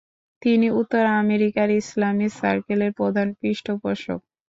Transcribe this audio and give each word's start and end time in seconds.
তিনি 0.41 0.67
উত্তর 0.79 1.03
আমেরিকার 1.21 1.69
ইসলামিক 1.81 2.31
সার্কেলের 2.39 2.91
প্রধান 2.99 3.27
পৃষ্ঠপোষক। 3.39 4.19